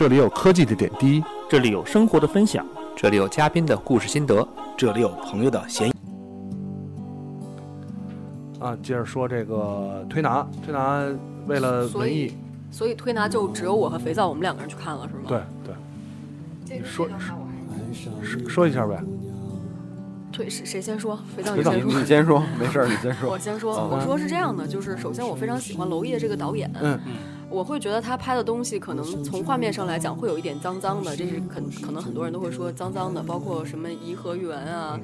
[0.00, 2.66] 这里有科技的点滴，这里有生活的分享，
[2.96, 5.94] 这里有嘉宾的故事心得，这里有朋友的闲言。
[8.58, 11.04] 啊，接着说这个推拿，推拿
[11.46, 12.32] 为了文艺，
[12.70, 15.24] 所以推拿就只有我和肥皂我们两个人去看了，是吗？
[15.28, 15.42] 对
[16.66, 18.48] 对，你说说。
[18.48, 18.98] 说一下呗。
[20.32, 21.18] 推谁谁先说？
[21.36, 22.00] 肥皂你先说。
[22.00, 23.30] 你先说，没事儿，你先说。
[23.30, 23.38] 我。
[23.38, 26.98] 先说，嗯我说是这样的，就是首先我非常喜欢娄烨这个导演，嗯。
[27.04, 27.12] 嗯
[27.50, 34.98] 我会觉得他拍的东西可能从画面上来讲会有一点脏脏的，这是可可能很多人都会说脏脏的，包括什么颐和园啊，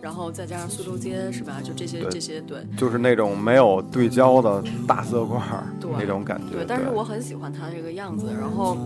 [0.00, 1.60] 然后再加上苏州街是吧？
[1.62, 5.66] 就这些这些对就是那种没有对焦的大色块儿
[5.98, 6.56] 那种感觉。
[6.56, 8.76] 对，但是我很喜欢他这个样子，然后。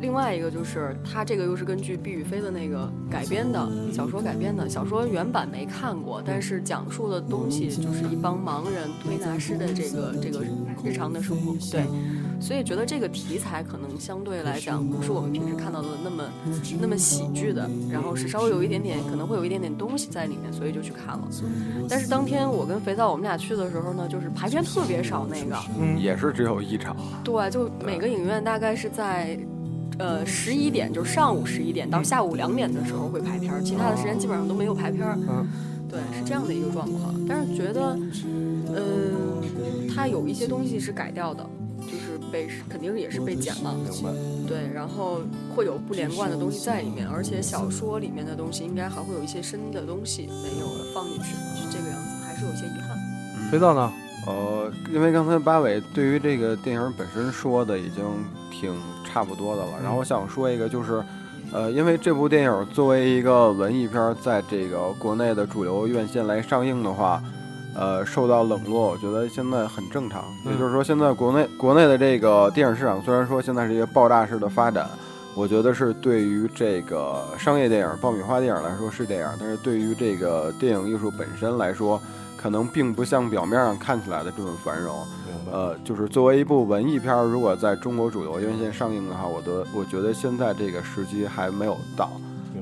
[0.00, 10.44] 另外一个就是，他这个又是根据毕宇飞的那个改编的小说改编的，小说原版没看过，但是讲述的东西就是一帮盲人推拿师的这个这个
[10.84, 11.82] 日常的生活，对，
[12.40, 16.24] 所以觉得这个题材可能相对来讲不是我们平时看到的那么
[16.80, 21.28] 那么喜剧的，然后是稍微有一点点可能会有一点点东西在里面，所以就去看了。
[21.88, 29.38] 但是当天我跟肥皂我们俩去的时候呢，就是排片特别少，那个嗯，也是只有一场，对，就每个影院大概是在。
[29.98, 35.18] 呃，十一点就是上午十一点到下午两点的时候会排片儿，其他的时间基本上都没有排片儿。
[35.28, 35.44] 嗯，
[35.90, 37.12] 对，是这样的一个状况。
[37.28, 37.98] 但是觉得，
[38.76, 39.42] 嗯、
[39.92, 41.57] 它有一些东西是改掉的，就是
[42.30, 43.74] 被肯定也是被剪了。
[43.74, 44.10] 明白。
[44.46, 45.20] 对，然后
[45.54, 53.50] 会有不连贯的东西在里面，而且小说里面的东西应该还会有一些深的东西没有放进去，是这个样子，还是有些遗憾。
[53.50, 53.92] 肥皂呢？
[54.26, 58.04] 呃，因为刚才八尾对于这个电影本身说的已经
[58.50, 61.02] 挺差不多的了，然后我想说一个就是。
[61.50, 67.24] 呃，因为这部电影作为一个文艺片儿，在这个国内的主流院线来上映的话，
[67.78, 70.24] 呃，受到冷落，我觉得现在很正常。
[70.44, 74.90] 嗯也就是说，现在国内国内的这个电影市场，虽然说现在是一个爆炸式的发展，
[75.34, 82.00] 我觉得是对于这个商业电影、爆米花电影来说是这样，但是对于这个电影艺术本身来说，
[82.36, 85.06] 可能并不像表面上看起来的这么繁荣。
[85.52, 92.10] 呃，就是作为一部文艺片儿，如果在中国主流院线上映的话，我的我觉得现在这个时机还没有到。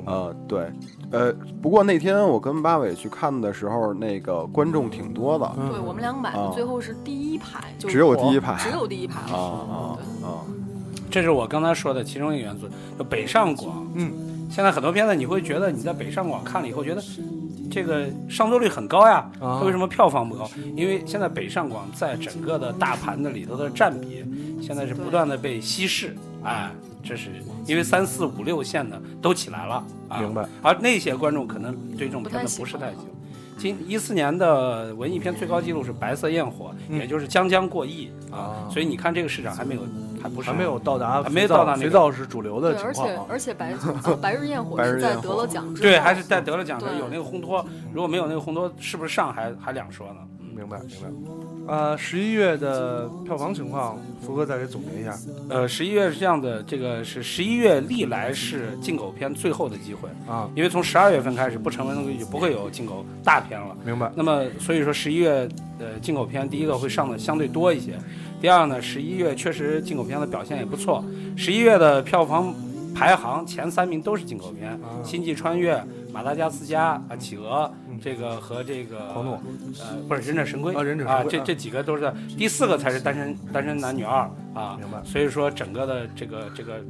[0.06, 0.72] 呃，对，
[1.10, 9.38] 呃，不过那天我跟八尾去看的时候，那个观众挺多的，嗯对我们俩买的啊最后是第一排，就只有第一排只有第一排啊了。
[9.38, 10.40] 啊对啊！
[11.10, 12.68] 这是我刚才说的其中一个元素。
[12.98, 14.12] 就北上广，嗯，
[14.50, 17.02] 现在很多片子你会觉得你在北上广看了以后，觉得
[17.70, 20.48] 这个上座率很高呀，啊它为什么票房不高？
[20.76, 24.24] 因为现在北上广在整个的大盘子里头的占比，
[24.60, 26.70] 现在是不断的被稀释，哎，
[27.02, 27.30] 这是
[27.66, 30.46] 因为三四五六线的都起来了，啊、明白。
[30.62, 33.06] 而那些观众可能对这种片子不是太喜欢。
[33.58, 39.80] 今一四年的文艺片最高纪录是《白色焰火》，嗯也就是将将过亿啊所以你看这个市场还没有，
[40.22, 43.26] 还不是还没有到达，还没有到达那个肥皂是主流的对，而且情况啊。
[43.30, 43.78] 而且白啊
[44.20, 47.64] 白日焰火是在得了奖之后，对，还是在得了奖的对有那个烘托，
[47.94, 50.20] 如果没有那个烘托，是不是上还还两说呢？
[50.56, 51.74] 明白明白。
[51.74, 55.14] 呃，十一月的票房情况，福哥再给总结一下。
[55.50, 63.76] 呃，十一月是这样的，这个是十一月历来是进口片最后的机会，啊，因为从十二月份开始不成文的就不会有进口大片了。
[63.84, 64.10] 明白。
[64.14, 67.98] 那么所以说十一月呃进口片第一个会上的相对多一些，
[68.40, 71.04] 第二呢十一月确实进口片的表现也不错，
[71.36, 72.54] 十一月的票房
[72.94, 75.76] 排行前三名都是进口片，啊星际穿越》、
[76.12, 79.32] 马达加斯加啊、企鹅嗯，这个和这个狂怒
[79.80, 86.80] 呃不是忍者神龟啊忍者神啊，龟啊这这几个都是第四个才是单身单身男女二啊，明白所以说整个的这个这个。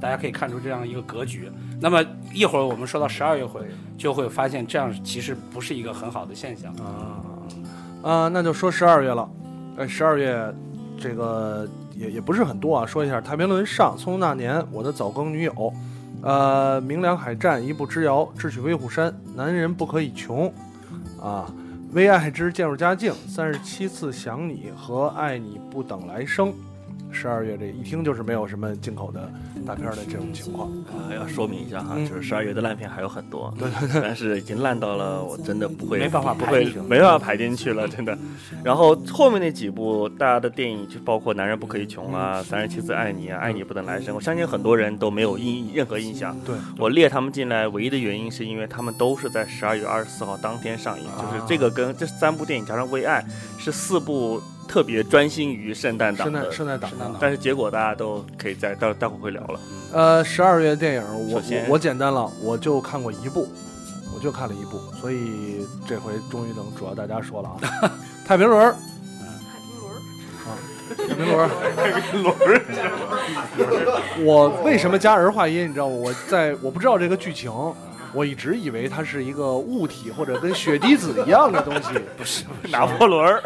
[0.00, 1.50] 大家可以看出这样一个格局。
[1.80, 2.00] 那么
[2.32, 3.62] 一会儿我们说到十二月会，
[3.96, 6.72] 就会发现这样其实不是一个很好的现象。
[6.76, 7.18] 啊
[8.08, 9.28] 啊，那就说十二月了。
[9.76, 10.54] 呃，十二月
[10.96, 12.86] 这个也也不是很多啊。
[12.86, 15.74] 说一下《太平轮》上，《匆匆那年》，我的早更女友，
[16.20, 20.52] 呃，《明良海战》，一步之遥，《智取威虎山》，男人不可以穷，
[21.22, 21.46] 啊，
[21.94, 26.52] 《为爱之渐入佳境》，三十七次想你和爱你不等来生。
[27.10, 29.30] 十二月这一听就是没有什么进口的
[29.66, 30.68] 大片的这种情况。
[30.88, 33.52] 啊，要说明一下哈，嗯就是十二月的烂片还有很多，
[33.94, 38.16] 但是已经烂到了我真的不会没办法不会排进去没办法排进去了，真的。
[38.62, 46.36] 然后后面那几部大家的电影，就包括《男人不可以穷》啊，《三十七次爱你》啊，《爱你不等来生》，我相信很多人都没有印任何印象。
[46.44, 53.24] 对，我列他们进来唯一的原因是因为他们都是在十二月二十四号当天上映，就是这个跟这三部电影加上《为爱》
[53.62, 56.52] 是四部特别专心于圣诞档圣诞。
[56.52, 59.58] 圣诞档圣诞档但是结果大家都可以在待待会儿会聊了。
[59.92, 63.48] 呃，十二月电影我我我简单了，我就看过一部，
[64.14, 67.56] 我就看了一部，所以这回终于能主要大家说了啊。
[68.26, 68.76] 太平轮儿，
[70.96, 72.60] 太平轮儿太平轮儿，
[74.22, 75.66] 我为什么加儿化音？
[75.68, 75.94] 你知道吗？
[75.94, 77.50] 我在我不知道这个剧情，
[78.12, 81.98] 我一直以为它是一个物体或者跟血滴子一样的东西。
[82.16, 83.42] 不是，拿 破仑儿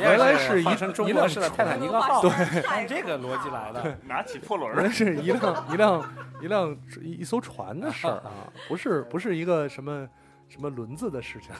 [0.00, 2.30] 原来是一换成中一辆国式的泰坦尼克号，对，
[2.62, 3.98] 按这个逻辑来的。
[4.06, 8.30] 拿起破轮原来儿，是一辆一辆一辆一一艘船的事儿啊，
[8.68, 10.08] 不是不是一个什么
[10.48, 11.50] 什么轮子的事情。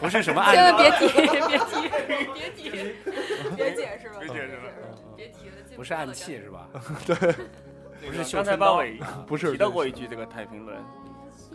[0.00, 1.26] 不是什么千按，万别提，别
[1.58, 1.88] 提，
[2.32, 2.70] 别提，
[3.56, 4.62] 别解释了，别解释了，
[5.16, 6.68] 别提了，不是暗器是吧？
[8.06, 10.76] 不是绣刚才八尾 不是提到过一句这个太平轮，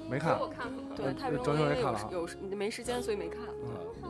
[0.10, 3.42] 没看我看过，对，呃太平张轮学友也看了啊有有没时间，所以没看。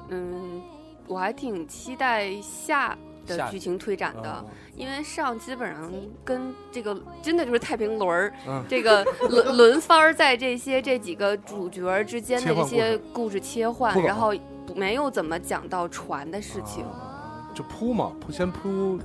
[0.10, 0.62] 嗯，
[1.08, 2.98] 我还挺期待下
[3.28, 4.46] 的剧情推展的，啊
[4.76, 5.92] 因为上基本上
[6.24, 14.34] 跟这个真的就是太平轮儿，嗯这个轮轮番儿在这些这几个主角之间的这些故事切换然后
[14.76, 16.84] 没有怎么讲到船的事情。
[16.86, 17.16] 啊
[17.54, 18.98] 就铺嘛，铺先铺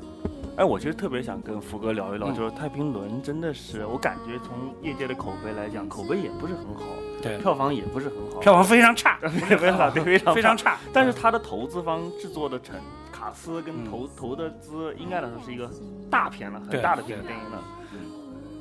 [0.56, 6.82] 哎，我其实特别想跟福哥聊一聊，嗯就是太平轮真的是，我感觉从业界的口碑来讲，口碑也不是很好，
[7.20, 10.32] 对，票房也不是很好，票房非常差， 非常非常差。
[10.34, 10.78] 非常 差。
[10.92, 12.76] 但是它的投资方制作的成
[13.10, 15.68] 卡斯跟嗯投、投的资，应该来说是一个
[16.08, 17.62] 大片了，很大的电对电影了。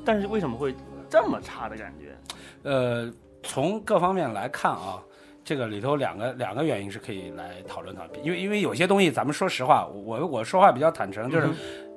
[0.04, 0.74] 但是为什么会
[1.08, 2.16] 这么差的感觉？
[2.64, 3.08] 呃，
[3.44, 5.00] 从各方面来看啊，
[5.44, 11.48] 这个里头两个两个原因是可以来讨论讨论，因为因为有些东西咱们说实话，我我说话比较坦诚，就是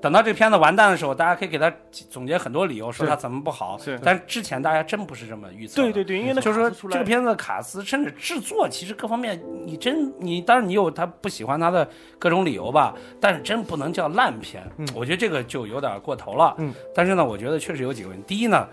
[0.01, 1.71] 等到这片子完蛋的时候，大家可以给他
[2.09, 3.77] 总结很多理由，说他怎么不好。
[3.77, 5.91] 是但之前大家真不是这么预测的。
[5.91, 11.87] 对对对，因为那就是说这个片子的卡斯，甚至制作，其实各方面，你真你当然你有他不喜欢他的
[12.19, 14.63] 各种理由吧，但是真不能叫烂片。
[14.77, 16.53] 嗯我觉得这个就有点过头了。
[16.59, 18.23] 嗯，但是呢，我觉得确实有几个问题。
[18.27, 18.67] 第一呢，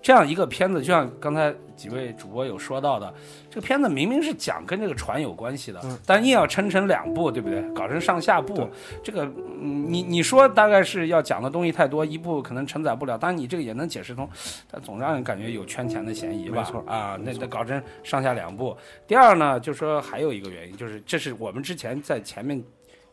[0.00, 3.12] 这样一个片子，就像刚才几位主播有说到的，
[3.50, 7.62] 这个片子明明是讲跟这个船有关系的，嗯但硬要抻成两部，对不对？
[7.74, 8.68] 搞成上下部，
[9.02, 9.24] 这个
[9.60, 14.28] 嗯，你你说大概是要讲的东西太多，一部可能承载不了，当然你这个也能解释通，
[14.70, 16.62] 但总让人感觉有圈钱的嫌疑吧？
[16.62, 18.76] 没错啊，那得搞成上下两部。
[19.06, 22.62] 第二呢，就说还有一个原因，就是这是我们之前在前面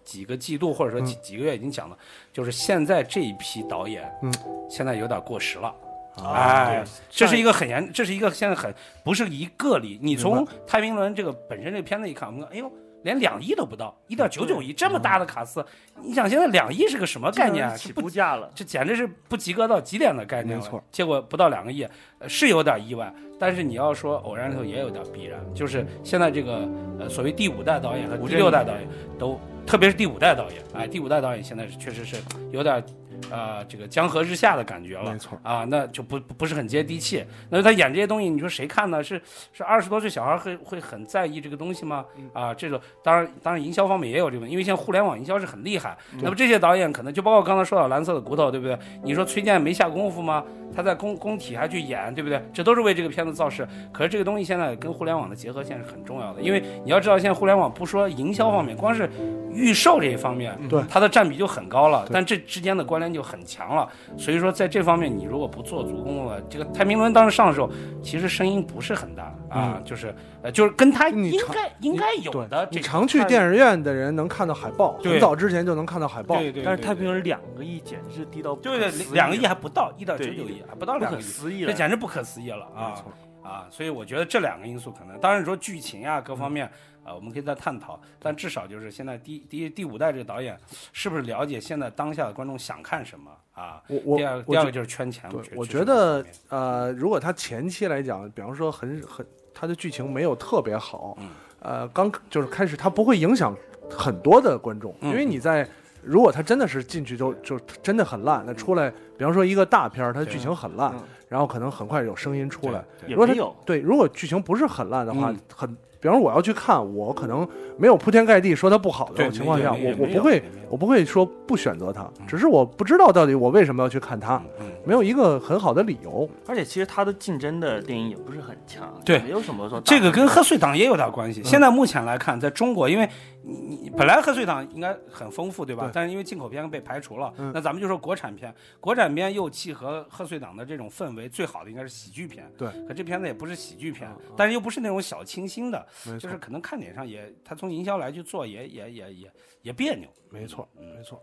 [0.03, 1.97] 几个季度或者说几、几个月已经讲了，
[2.33, 4.33] 就是现在这一批导演，嗯，
[4.69, 5.73] 现在有点过时了。
[6.17, 8.73] 啊哎，这是一个很严，这是一个现在很
[9.03, 9.97] 不是一个例。
[10.01, 12.69] 你从太平轮这个本身这个片子一看，我们看，哎呦，
[13.05, 15.63] 连两亿都不到，一点九九亿这么大的卡斯，
[16.01, 17.77] 你想现在两亿是个什么概念啊？
[17.77, 18.49] 起步价了。
[18.55, 20.63] 这简直是不及格到极点的概念了。
[20.63, 21.87] 没错，结果不到两个亿，
[22.17, 23.13] 呃是有点意外。
[23.37, 26.67] 但是你要说偶然里头也有点必然，就是现在这个
[26.99, 28.87] 呃所谓第五代导演和第六代导演
[29.19, 32.15] 都，特别是第五代导演，哎，第五代导演现在是确实是
[32.49, 32.83] 有点
[33.29, 35.17] 呃这个江河日下的感觉了没。
[35.17, 37.25] 错，啊，那就不不不是很接地气。
[37.49, 39.03] 那他演这些东西，你说谁看呢？
[39.03, 39.21] 是
[39.53, 42.05] 是二十多岁小孩会会很在意这个东西吗？
[42.33, 45.97] 啊，这种当然当然营销方面也有这个，因为现在互联网营销是很厉害。
[46.21, 48.77] 那么这些导演可能就包括刚才说到蓝色的骨头，对不对？
[49.03, 50.43] 你说崔健没下功夫吗？
[50.75, 52.41] 他在工工体还去演，对不对？
[52.53, 53.67] 这都是为这个片子造势。
[53.91, 59.09] 可是这个东西现在跟互联网的结合现在是很重要的，因为你要知道，现在互联网不说营销方面，光是
[59.53, 63.87] 预售这一方面，对它的占比就很高了，但这之间的关联就很强了。
[64.17, 67.69] 所以说，在这方面，你如果不做足功了，这个太平轮当时上的时候，
[68.03, 70.13] 其实声音不是很大啊，就是
[70.45, 76.37] 呃，就是跟他应该应该有的这个你常去电影院的人能看到海报，很早之前就能看到海报。
[76.37, 81.75] 对对，但是太平洋两个亿简直是低到对对不可思议两个亿还不到，一点九对九亿还不到两个亿，可思议了这。
[81.75, 82.93] 简直不可思议了啊！
[83.41, 86.69] 啊，所以我觉得这两个因素可能，当然说剧情啊各方面
[87.03, 90.55] 啊，我们可以再探讨，但至少就是现在第第第五代这个导演
[90.93, 93.81] 是不是了解现在当下的观众想看什么啊？
[93.87, 99.25] 我我第二我第二个就是圈钱，我我觉得呃，如果他前期来讲，比方说很很，
[99.55, 101.29] 他的剧情没有特别好，嗯
[101.61, 103.55] 呃，刚就是开始，它不会影响
[103.89, 105.67] 很多的观众，嗯因为你在。
[106.07, 112.85] 如果他真的是进去就就真的很烂，那出来，比方说一个大片儿，它对剧情很烂嗯，然后可能很快有声音出来。
[113.07, 117.47] 也如果有，对，如果剧情不是很烂的话，嗯很，比方说我要去看，我可能
[117.79, 124.39] 没有铺天盖地说它不好的情况下，我我不会我不会说不选择它，嗯只是我不知道到底我为什么要去看它，
[124.83, 126.29] 没有一个很好的理由。
[126.45, 131.41] 而且其实它的竞争的电影也不是很强，对没有什么说这个跟贺岁档也有点关系。
[131.43, 133.09] 现在目前来看，在中国，因为
[133.47, 135.83] 你你本来贺岁档应该很丰富，对吧？
[135.83, 142.51] 对但是因为进口片被排除了，嗯那咱们就说国产片，国产片又契合贺岁档的这种氛围，最好的应该是喜剧片。
[142.57, 145.85] 对，可这片子也不是喜剧片但是又不是那种小清新的，
[146.19, 150.09] 就是，可能看点上也，他从营销来去做也也也也也别扭。
[150.29, 151.21] 没错，嗯没错。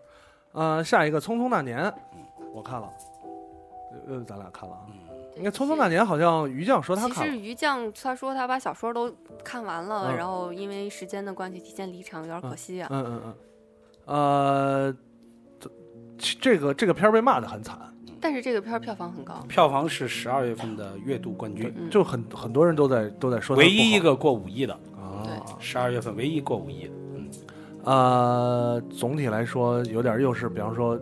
[0.52, 1.84] 呃，下一个《匆匆那年》，
[2.52, 2.88] 我看了，
[4.06, 4.86] 呃，咱俩看了啊。
[4.88, 9.12] 嗯应该《匆匆那年》好像于酱说他其实于酱他说他把小说都
[9.42, 12.88] 看完了，嗯然后因为时间的关系提前离场，有点可惜啊。
[12.90, 13.34] 嗯嗯嗯。
[14.04, 14.96] 呃，
[16.18, 17.78] 这这个这个片儿被骂的很惨，
[18.20, 25.22] 但是这个片儿票房很高，票房是十二月份的月度冠军，嗯就很很多人都在都在说唯一一个过五亿的，啊。
[25.58, 26.92] 十二月份唯一过五亿的。
[27.84, 30.96] 呃，总体来说有点又是，比方说，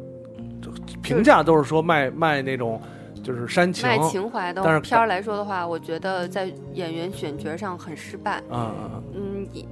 [0.62, 0.70] 就
[1.02, 2.80] 评价都是说卖卖那种
[3.22, 8.42] 就是煽情，卖情怀的但是片儿来说的话，我觉得在演员选角上很失败。
[8.50, 9.64] 嗯嗯嗯，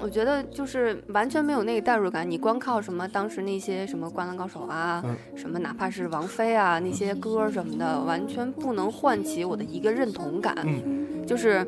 [0.00, 2.28] 我觉得就是完全没有那个代入感。
[2.28, 10.54] 你光靠什么当时那些什么《灌篮高手》啊，嗯什么哪怕是王菲啊那些歌什么的，完全不能唤起我的一个认同感。
[10.64, 11.66] 嗯就是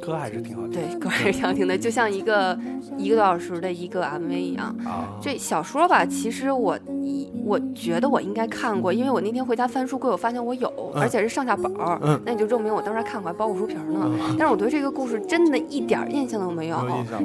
[0.00, 2.58] 歌还是挺好听对歌还是挺好听的，就像一个
[2.96, 4.66] 一个多小时的一个 MV 一样。
[4.84, 5.18] 啊。
[5.20, 14.00] 这小说吧，其实我一我觉得我应该看过，因为我那天回家翻书柜，我发现我有，嗯而且是上下本儿，嗯那你就证明我当时还看过，还包过书皮儿呢。
[14.04, 16.78] 嗯，但是我对这个故事真的一点儿印象都没有。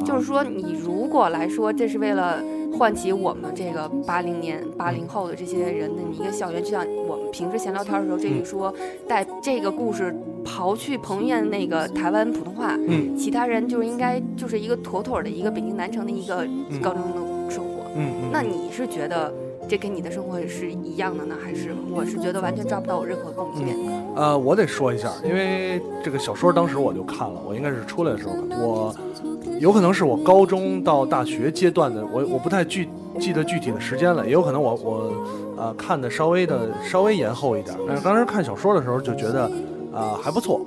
[0.05, 2.41] 就是说，你如果来说，这是为了
[2.77, 8.73] 唤起我们这个八零年、八零后的这些人的一个校园，就像我们平时闲聊天的时候，这嗯一说，
[9.07, 10.15] 带这个故事
[10.45, 13.15] 刨去彭于晏那个台湾普通话，嗯。
[13.17, 16.37] 其他人就应该就是一个妥妥的一个北京南城的一个
[16.81, 17.83] 高中的生活。
[17.95, 19.33] 嗯嗯，那你是觉得
[19.67, 23.77] 这跟你的生活是一样的呢，还是我是觉得完全抓不到我任何共鸣点？
[24.15, 28.95] 呃，我得说一下，因为这个小说当时我就看了，我应该是出来的时候看，我
[29.59, 32.87] 有可能是我高中到大学阶段的，我我不太具
[33.19, 35.11] 记得具体的时间了，也有可能我我
[35.57, 39.51] 呃看的稍微的稍微延后一点，但是当时看小说的时候就觉得
[39.99, 40.61] 啊、还不错，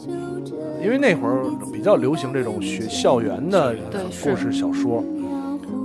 [0.82, 5.02] 因为那会儿比较流行这种学校园的对是故事小说，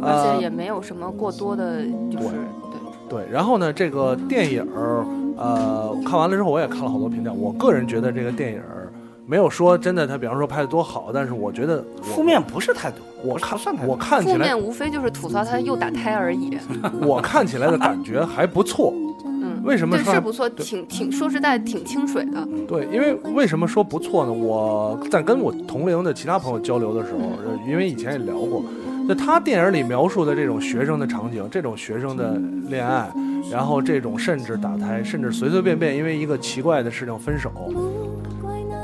[0.01, 2.80] 而呃且也没有什么过多的，就是对。
[3.10, 5.06] 对，然后呢，这个电影儿，
[5.38, 7.32] 呃，看完了之后我也看了好多评价。
[7.32, 8.92] 我个人觉得这个电影儿
[9.25, 13.94] 没有说真的，他比方说拍的多好，但是我觉得我负面不是太多，我看算太多。
[13.94, 16.58] 我看起来负面无非就是吐槽他又打胎而已。
[17.01, 18.94] 我看起来的感觉还不错。
[19.67, 22.47] 嗯，为什么说对是不错，挺挺说实在挺清水的。
[22.67, 24.31] 对，因为为什么说不错呢？
[24.31, 28.63] 我在跟我同龄的其他朋友交流的时候，呃因为以前也聊过，
[29.07, 33.12] 就他电影里描述的这种学生的场景，这种学生的恋爱，
[33.51, 37.51] 然后这种甚至打胎，甚至随随便便因为一个奇怪的事情分手，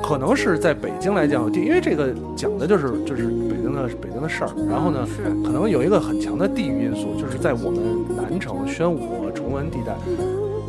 [0.03, 7.79] 可能是在北京来讲，因为这个讲的就是就是北京的北京的事儿，然后呢，是可能有一个很强的地域因素，就是在我们
[8.17, 9.95] 南城、宣武、崇文地带，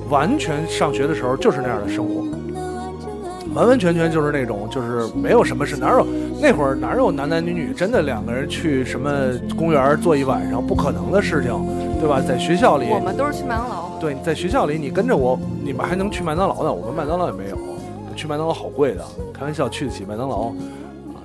[0.09, 2.25] 完全上学的时候就是那样的生活，
[3.55, 6.07] 完完全全就是那种就是没有什么事，哪有
[6.41, 9.11] 那会儿哪有男男女女真的两个人去什么
[9.57, 11.51] 公园坐一晚上不可能的事情，
[12.01, 12.21] 对吧？
[12.21, 13.91] 在学校里，我们都是去麦当劳。
[14.01, 17.57] 对，在学校里你跟着我，你们还能去麦当劳呢，我们麦当劳也没有，
[18.15, 20.53] 去麦当劳好贵的，开玩笑，去得起麦当劳。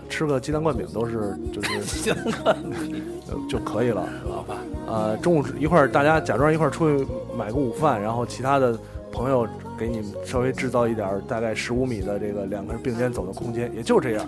[0.10, 2.13] 啊，吃个鸡蛋灌饼都是就是
[3.28, 4.56] 就就可以了，好吧？
[4.88, 8.78] 呃，中午一块儿大家假装一块儿出去买个午饭，然后其他的
[9.12, 9.48] 朋友
[9.78, 14.28] 给你们稍微制造一点大概十五米的这个两个人并肩走的空间，也就这样，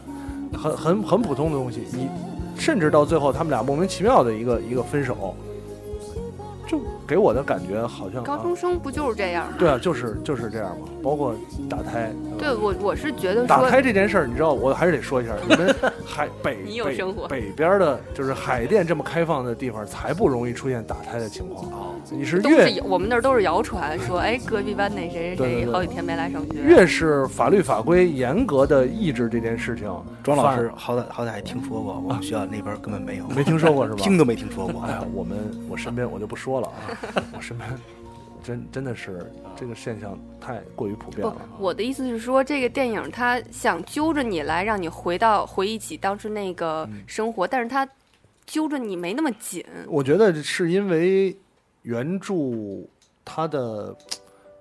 [0.54, 1.82] 很很很普通的东西。
[1.92, 2.08] 你
[2.56, 5.36] 甚至到最后他们俩莫名其妙的一个一个分手，
[6.68, 6.80] 就
[7.12, 9.56] 给我的感觉好像高啊中生不就是这样吗？
[9.60, 11.36] 对啊，就是就是这样嘛，包括
[11.70, 12.10] 打胎。
[12.40, 15.76] 对我我是觉得打说，胎这件事儿，你知道，我还是得说一下，你们
[16.08, 21.70] 海北你有北生活北边的，就是海淀这么开放的地方，才不容易出现打胎的情况。
[22.10, 26.62] 你是越是我们那儿都是谣传，说哎隔壁班那谁谁谁好几天没来上学。
[26.62, 33.98] 越是法律法规严格的抑制这件事情，庄老师好歹好歹还听说过，我们学校那边根本没有，没听说过是吧？
[34.02, 34.92] 听都没听说过哎。
[34.92, 35.38] 呀，我们
[35.70, 36.78] 我身边我就不说了啊，
[37.36, 37.70] 我身边
[38.44, 47.88] 真真的是这个现象太过于普遍了。，我的意思是说，这个电影它想揪着你来，让你回到回忆起当时那个嗯生活，但是它
[48.46, 49.64] 揪着你没那么紧。
[49.88, 51.38] 我觉得是因为
[51.84, 52.34] 原著
[53.24, 53.96] 它的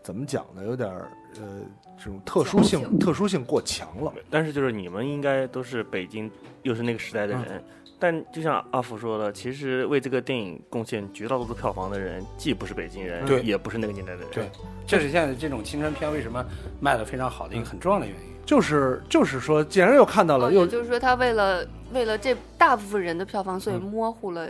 [0.02, 1.60] 怎么讲呢，有点儿呃
[1.96, 4.12] 这种特殊性特殊性过强了。
[4.28, 6.30] 但是就是你们应该都是北京，
[6.62, 7.64] 又是那个时代的人。
[8.00, 14.28] 但就像阿福说的，其实为这个电影贡献绝大多数票房的人，既不是北京人，对也不是那个年代的人。
[14.32, 14.50] 对
[14.86, 16.44] 这是现在这种青春片为什么
[16.80, 18.30] 卖的非常好的一个很重要的原因。
[18.46, 24.48] 就是就是说，既然又看到了，也就是说，他为了为了这大部分人的票房，所以嗯模糊了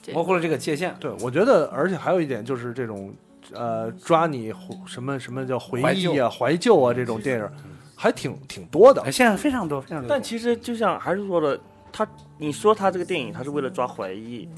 [0.00, 0.94] 这模糊了这个界限。
[0.98, 3.12] 对我觉得，而且还有一点就是这种
[3.52, 4.54] 呃抓你
[4.86, 7.48] 什么什么叫回忆啊、怀旧啊这种电影，
[7.94, 9.10] 还挺挺多的哎，。
[9.10, 10.08] 现在非常多，非常多。
[10.08, 11.60] 但其实就像还是说的，
[11.92, 12.08] 他
[12.42, 14.48] 你说他这个电影，他是为了抓回忆，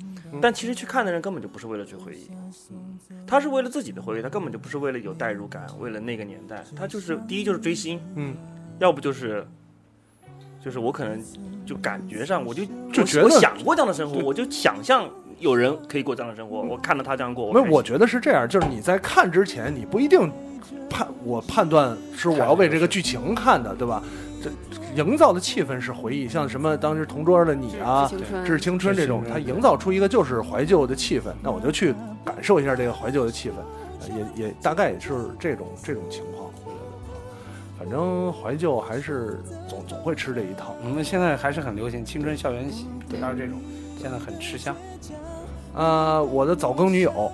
[0.41, 2.31] 但其实去看的人根本就不是为了去回忆，
[3.27, 8.35] 他是为了自己的回忆，他根本就不是为了有代入感，为了那个年代，他就是第一就是追星，嗯，
[8.79, 9.47] 要不就是。
[10.65, 11.23] 就是我可能
[11.67, 15.07] 就感觉上，我就就觉得想过这样的生活，我就想象
[15.39, 20.33] 有人可以过这样的生活，我看到他这样过，那我觉得是这样，就是你在看之前，你不一定
[20.89, 24.03] 判我判断是我要为这个剧情看的，对吧？
[24.43, 24.51] 这
[25.03, 31.95] 营造的气氛是回忆，像什么当时同桌的你啊致，青春，致青春这种它营造出一个就是怀旧的气氛，那我就去
[32.25, 33.55] 感受一下这个怀旧的气氛，
[34.01, 36.51] 呃也也大概也是这种这种情况。
[36.65, 40.77] 我觉得反正怀旧还是总总会吃这一套。
[40.85, 43.59] 我们现在还是很流行青春校园喜片儿这种，
[44.01, 44.77] 现在很吃香。
[45.75, 47.33] 呃，我的早更女友，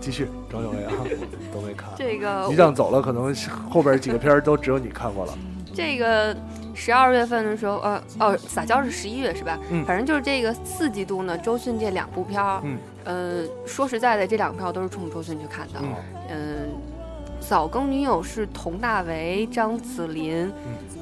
[0.00, 0.92] 继继续，张小伟啊，
[1.52, 1.90] 都没看。
[1.96, 3.34] 这个一样走了，可能
[3.68, 5.34] 后边几个片儿都只有你看过了。
[5.72, 6.36] 这个
[6.74, 9.58] 十二月份的时候，呃哦，撒娇是十一月是吧？
[9.70, 15.74] 嗯反正就是这个四季度呢，周迅这两部片儿，嗯，呃，说实在的，这两部片儿我都是冲周迅去看的。
[15.80, 15.94] 嗯
[16.30, 16.68] 嗯，
[17.50, 20.48] 早更女友是佟大为、张子林，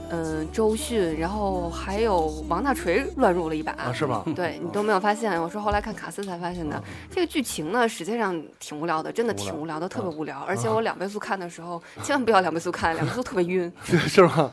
[0.08, 3.72] 嗯、周迅，然后还有王大锤乱入了一把。
[3.72, 4.24] 啊，是吗？
[4.34, 6.82] 对你都没有发现，我是后来看卡斯才发现的。
[7.10, 10.40] 这个剧情呢，实际上挺无聊的，真的挺无聊的，特别无聊。
[10.48, 13.70] 而且我两倍速看的时候，千万不要两倍速看，两倍速特别晕。
[13.84, 14.50] 是吗？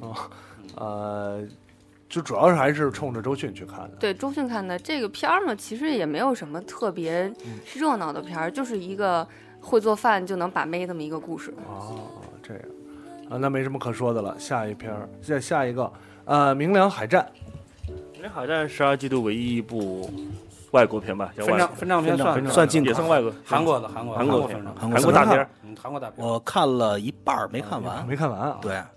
[0.00, 0.14] 哦，
[0.76, 1.42] 呃，
[2.06, 3.96] 就主要是还是冲着周迅去看的。
[3.98, 9.26] 对周迅看的这个片儿呢，其实也没有什么特别嗯热闹的片儿，就是一个
[9.60, 11.52] 会做饭就能把妹这么一个故事。
[11.68, 12.08] 哦，
[12.42, 12.62] 这样
[13.30, 14.34] 啊，那没什么可说的了。
[14.38, 15.92] 下一篇儿，下下一个，
[16.24, 17.24] 呃，明良海战，
[18.12, 20.10] 《明良海战》十二季度唯一一部
[20.72, 25.48] 外国片吧，叫外国分账分账片算算进口也算外国韩国的韩国韩国片韩国大片
[25.80, 26.26] 韩国大片。
[26.26, 28.06] 我看了一半没看完。
[28.06, 28.58] 没看完啊。
[28.60, 28.88] 对，啊，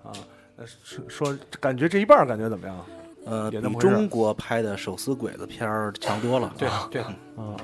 [0.57, 2.75] 呃说说感觉这一半感觉怎么样？
[3.25, 6.53] 呃，比中国拍的手撕鬼子片儿强多了。
[6.57, 7.03] 对对，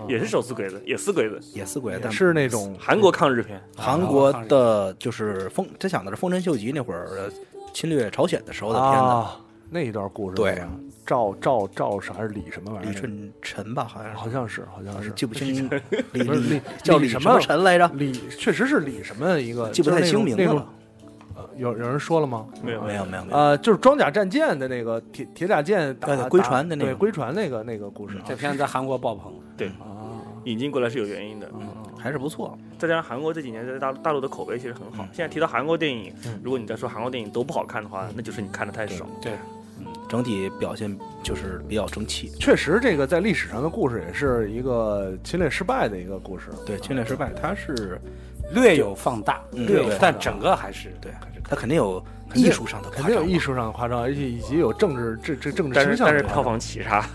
[0.08, 3.62] 也是手撕鬼子，也撕鬼子，也撕鬼子，但是那种韩国抗日片。
[3.76, 7.32] 韩国的就是丰，他讲的是丰臣秀吉那会儿呃
[7.74, 8.98] 侵略朝鲜的时候的片子。
[8.98, 9.40] 啊，
[9.70, 10.36] 那一段故事。
[10.36, 10.62] 对。
[11.06, 12.92] 赵赵赵啥还是李什么玩意儿？
[12.92, 15.10] 李舜臣吧，好像是，好像是好像是。
[15.12, 15.68] 记不清。
[16.14, 17.34] 李李叫李什么？
[17.34, 17.90] 么臣来着？
[17.96, 20.70] 李，确实是李什么一个，记不太清名字了。
[21.60, 22.48] 有有人说了吗？
[22.64, 29.34] 没有没有没有没有，呃，就是装甲战舰的那个铁铁甲舰打对对龟船的那个对龟船那个那个故事啊这片子在韩国爆棚。
[29.80, 31.50] 啊，引进过来是有原因的，
[31.98, 32.58] 还是不错。
[32.78, 35.06] 再加上韩国这几年在大大陆的口碑其实很好。
[35.12, 39.06] 现在提到韩国电影嗯，如果你再说韩国电影都不好看的话，那就是你看的太少。
[39.22, 39.34] 对，
[40.08, 42.30] 整体表现就是比较争气。
[42.40, 46.46] 确实这个在历史上的故事也是一个侵略失败的一个故事。
[46.66, 48.00] 对，侵略失败，它是
[48.52, 56.08] 略有放大，嗯略有对，但整个还是对还是他肯定有艺术上的夸张，肯定有艺术上的夸张，而且以及有政治这这政治但是倾向。
[56.08, 57.06] 但是票房奇差，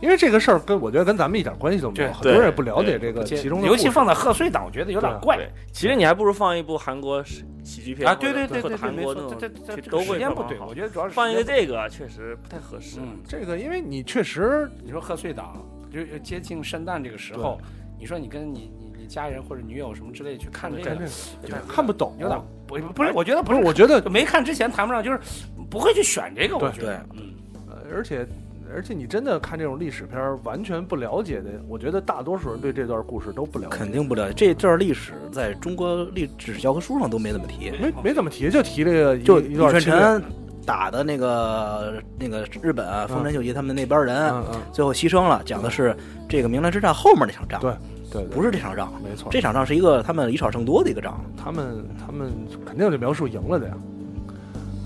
[0.00, 5.38] 因为这个事儿跟我觉得跟咱们一点关系都没有，很多人也不了解这个其中的尤其放在贺岁档，我觉得有点怪，
[5.72, 8.14] 其实你还不如放一部韩国喜喜剧片啊！
[8.14, 12.98] 对对对对韩国那种这这这这都时间不对，票房好我觉得主要是放一个这个确实不太合适。
[13.00, 17.60] 嗯，这个，因为你确实你说贺岁档就接近圣诞这个时候，
[17.98, 25.20] 你说你跟你你你家人或者女友什么之类去看这个看这，就看不懂，有点不不是，我觉得不是，我觉得没看之前谈不上，就是
[25.68, 27.34] 不会去选这个，我对觉得，嗯，
[27.68, 28.26] 呃而且
[28.74, 34.34] 而且你真的看这种历史片儿，完全不了解的，我觉得大多数人对这段故事都不了解，肯定不了解。
[34.34, 40.22] 这段历史在中国历史教科书上都没怎么提，没没怎么提，就提这个一就李一段侵略舜臣
[40.64, 45.94] 打的那个那个日本啊丰臣秀吉他们那帮人，嗯嗯，最后牺牲了，讲的是
[46.28, 47.74] 这个明兰之战后面那场仗，对
[48.12, 48.92] 对，对不是这场仗。
[49.02, 52.30] 没错，这场仗是一个他们以少胜多的一个仗，他们他们
[52.66, 53.74] 肯定就描述赢了的呀。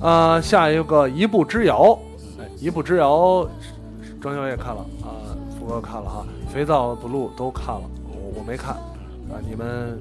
[0.00, 1.98] 啊、下一个一步之遥，
[2.38, 3.48] 哎，一步之遥，
[4.20, 5.08] 庄小也看了啊，
[5.58, 9.98] 福哥看了哈，肥皂 blue 都看了，我我没看啊，你们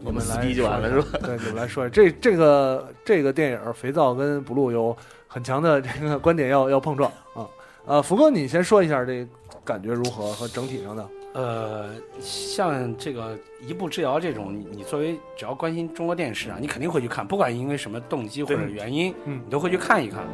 [0.00, 4.94] 你我们撕来逼就完了是吧对，你们来说这这个这个电影，肥皂跟 blue 有
[5.26, 7.48] 很强的这个观点要要碰撞啊。
[7.86, 9.26] 呃，福哥，你先说一下这
[9.64, 11.02] 感觉如何和整体上的，
[11.34, 20.24] 呃，像这个一步之遥这种，你你作为只要关心中国电视啊，你肯定会去看，不管因为什么动机或者原因，嗯你都会去看一看。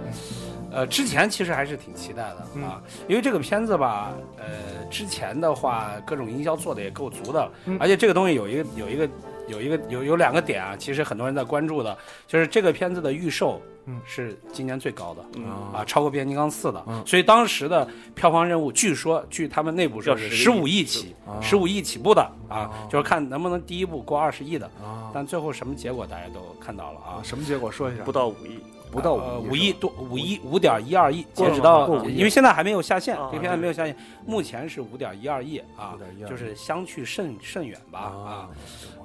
[0.71, 9.09] 呃，之前其实还是挺期待的嗯啊，因为这个片子吧，呃，之前的话各种营销做的也够足的，嗯而且这个东西有一个有一个
[9.47, 15.25] 有一个有有两个点啊，其实很多人在关注的，就是这个片子的预售，嗯是今年最高的。
[15.37, 28.03] 嗯啊，超过《变形金刚四》的，嗯所以当时的票房任务，据说据他们内部说是十五亿起，啊十五亿起步的啊啊，就是看能不能第一部过二十亿的，啊但最后什么结果大家都看到了啊啊，，什么结果说一下？
[28.05, 28.59] 不到五亿，
[28.91, 35.97] 不到呃五五亿多，五亿五点一二亿，截止到五亿因为现在还没有下线啊，这片还没有下线，目前是五点一二亿啊
[36.29, 38.51] 就是相去甚甚远吧啊啊。，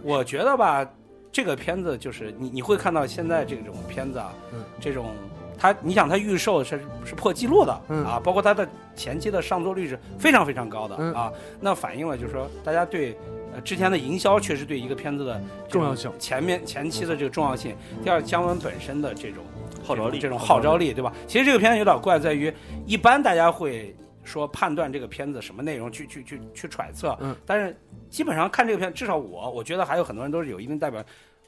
[0.03, 0.87] 我觉得吧，
[1.31, 5.13] 这个片子就是你你会看到现在这种片子啊嗯，这种
[5.57, 13.17] 它你想它预售是是破纪录的、嗯啊，包括它的前期的上座率是非常非常高的、嗯啊，那反映了就是说大家对。
[13.51, 17.75] 呃，之前的营销确实对一个片子的重要性前面前期的这个重要性。
[18.03, 19.43] 第二，姜文本身的这种
[19.83, 21.11] 号召力这种号召力，对吧？
[21.25, 22.53] 其实这个片子有点怪，在于
[22.85, 23.95] 一般大家会
[24.29, 27.75] 说判断这个片子什么内容，去去去去揣测，嗯，但是
[28.09, 31.03] 基本上看这个片，至少我我觉得还有很多人都是有一定代表。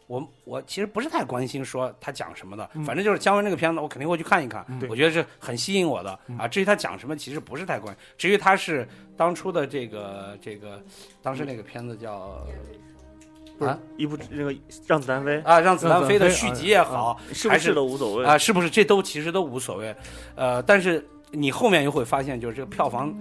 [0.08, 6.20] 我我其实不是太关心说他讲什么的，反正就是姜文这个片子，我肯定会去看一看，我觉得是很吸引我的。
[6.38, 6.46] 啊。
[6.46, 8.04] 至于他讲什么，其实不是太关心。
[8.18, 10.84] 至于他是当初的这个这个，
[11.22, 12.46] 当时那个片子叫
[13.60, 13.80] 啊？
[13.96, 14.54] 一部那个
[14.86, 17.50] 让子弹飞，啊让子弹飞的续集也好，是不是？
[17.50, 18.26] 还是都无所谓。
[18.26, 18.70] 啊，是不是？
[18.70, 19.96] 这都其实都无所谓，
[20.36, 23.16] 呃，但是你后面又会发现，就是这个票房，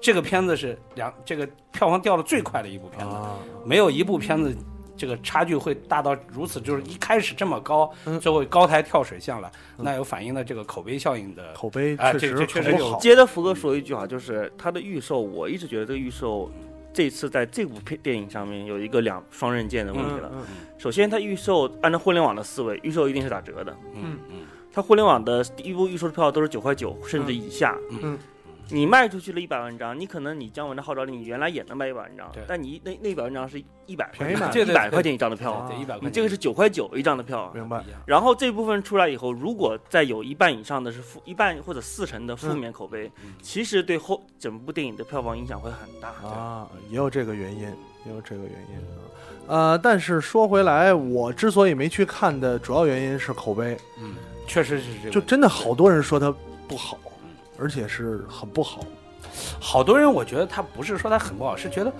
[0.00, 4.54] 这个片子是两这个票房掉的最快的一部片子，啊，没有一部片子
[4.96, 11.52] 这个差距会大到如此，就是一开始这么高，嗯最后高台跳水下来，那有反映了这个口碑效应的。
[11.54, 12.98] 口碑啊确实这这确实有很不好。
[13.00, 16.50] 接着福哥说一句话，就是他的预售，我一直觉得这个预售
[16.92, 20.30] 这次在这部片电影上面有一个两双刃剑的问题了。
[20.32, 20.42] 嗯
[20.78, 23.74] 首先，它预售按照互联网的思维，预售一定是打折的。
[23.94, 24.36] 嗯嗯
[24.74, 27.78] 它互联网的第一部预售的票都是九块九甚至以下。
[28.02, 28.18] 嗯
[28.70, 37.52] 你卖出去了一百万张，你可能你姜文的号召力，你原来也能卖一百万张，但你那那一百万张是一百便宜买对对对一百块钱一张的票，对一百块钱，你这个是九块九一张的票。
[37.54, 46.08] 明白然后这部分出来以后，如果再有一半以上的是负一半或者四成的负面口碑，嗯其实对后整部电影的票房影响会很大。
[46.26, 47.64] 啊，也有这个原因，
[48.06, 48.96] 也有这个原因啊。
[49.46, 54.14] 呃，但是说回来，我之所以没去看的主要原因是口碑，嗯，
[54.46, 55.10] 确实是这个。
[55.10, 56.34] 就真的好多人说它
[56.68, 56.98] 不好，
[57.58, 58.80] 而且是很不好。
[59.60, 61.92] 好多人，我觉得他不是说他很不好，是觉得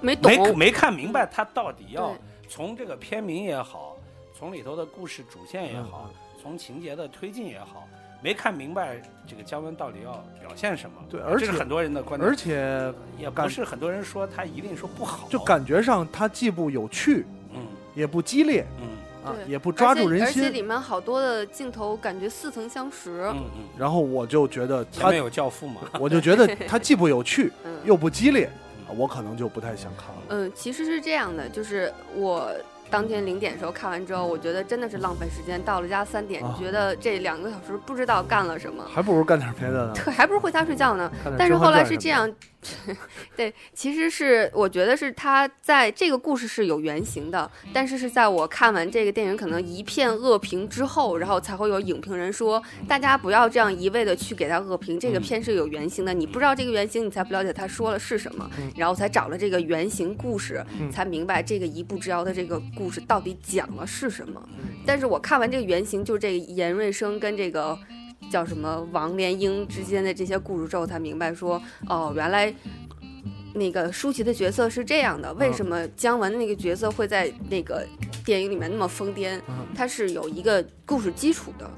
[0.00, 2.14] 没懂没没看明白他到底要
[2.48, 3.96] 从这个片名也好，
[4.38, 7.86] 从里头的故事主线也好，从情节的推进也好，
[8.22, 10.96] 没看明白这个姜文到底要表现什么。
[11.10, 18.88] 对而且这是很多人的观点，而且也不是很多人说他一定说不好，就感觉上他既不有趣，嗯也不激烈嗯
[19.24, 20.50] 啊，对也不抓住人而且而且。
[20.50, 23.22] 里面好多的镜头感觉似曾相识。
[23.32, 28.44] 嗯嗯，然后我就觉得它前面，有教父嘛，我就觉得他既不有趣 嗯又不激烈，
[28.86, 30.22] 啊我可能就不太想看了。
[30.28, 32.50] 嗯，其实是这样的，就是我
[32.90, 35.62] 当天零点的时候看完之后，我觉得真的是浪费时间。
[35.62, 39.92] 到了家三点，啊觉得这两个小时不知道干了什么，还不如干点别的呢。
[39.94, 41.10] 对，还不如回家睡觉呢。
[41.38, 42.30] 但是后来是这样，
[43.36, 64.42] 对，其实是我觉得是他在这个故事是有原型的，但是是在我看完这个电影可能一片恶评之后，然后才会有影评人说，大家不要这样一味的去给他恶评，这个嗯片是有原型的，你不知道这个原型，你才不了解他说了是什么，然后才找了这个原型故事，嗯才明白这个一步之遥的这个故事到底讲了是什么。
[64.58, 67.78] 嗯但是我看完这个原型，就这个严瑞生跟这个。
[68.28, 72.52] 叫什么王连英之间的这些故事之后，才明白说，哦，原来
[73.54, 75.32] 那个舒淇的角色是这样的。
[75.34, 77.86] 为什么姜文那个角色会在那个
[78.24, 79.40] 电影里面那么疯癫？
[79.48, 81.70] 嗯他是有一个故事基础的。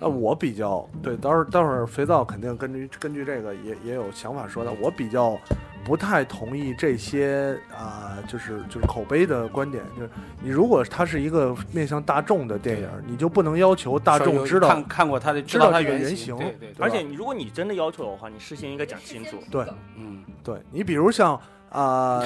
[0.00, 4.72] 那我比较对，待会儿待会儿肥皂肯定根据根据这个也也有想法说的。
[4.80, 5.38] 我比较
[5.84, 9.84] 不太同意这些啊、就是就是口碑的观点。
[9.96, 10.10] 就是
[10.42, 19.36] 你如果它是一个面向大众的电影，你就不能要求大众知道看看过他的，知道他原原型型，对对，对而且你如果你真的要求的话，你事先应该讲清楚。
[19.50, 20.56] 对嗯，对。
[20.70, 21.38] 你比如像
[21.70, 22.20] 啊、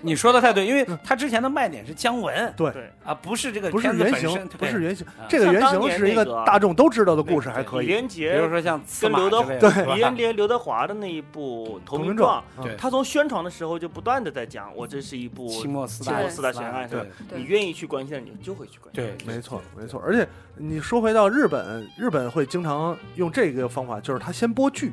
[0.00, 2.70] 你说的太对，因为他之前的卖点是姜文对。
[2.72, 5.06] 对啊，不是这个不是原型，不是原型。
[5.08, 7.86] 啊，这个原型是一个大众都知道的故事，还可以。
[7.86, 9.94] 李连比如说像司马跟刘德之类的是吧？
[9.94, 12.42] 李连杰、刘德华的那一部《投名名状
[12.78, 17.06] 他从宣传的时候就不断的在讲，我这是一部清末四大四大悬案，对？
[17.36, 19.04] 你愿意去关心的，你就会去关心。
[19.04, 20.02] 对，没错，没错。
[20.02, 24.92] 而且你说回到日本，日本会经常用这个方法，就是他先播剧。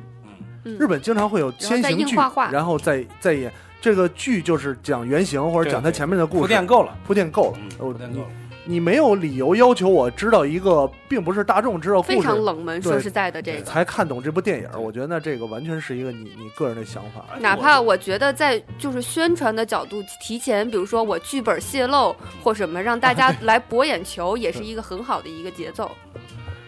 [0.64, 0.76] 嗯。
[0.78, 2.50] 日本经常会有先行剧，硬画画。
[2.50, 3.50] 然后再再演。
[3.80, 8.26] 这个剧就是讲原型或者讲它前面的故铺事，垫够了，铺垫够了铺垫够了。
[8.66, 12.80] 你没有理由要求我知道一个并不是大众知道非故事常冷门。
[12.80, 14.68] 说实在的，这个才看懂这部电影。
[14.78, 17.24] 我觉得那这个完全是一个你你个人的想法。
[17.40, 22.14] 哪怕我觉得在就是宣传的角度提前，比如说我剧本泄露
[22.44, 25.90] 或什么，让大家来博眼球，也是 一个很好的一个节奏。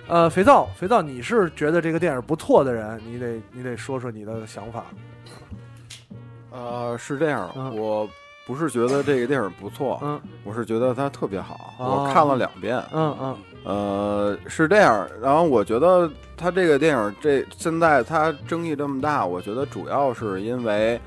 [0.08, 4.86] 呃，肥皂，肥皂，你是觉得这个电影不错的人，你得你得说说你的想法。
[6.52, 7.76] 呃，是这样，嗯。
[7.76, 8.08] 我
[8.46, 10.20] 不是觉得这个电影不错，嗯。
[10.44, 12.04] 我是觉得它特别好，哦。
[12.06, 12.82] 我看了两遍。
[12.92, 13.36] 嗯嗯。
[13.64, 21.00] 呃，是这样，然后我觉得它这个电影这现在它争议这么大，我觉得主要是因为，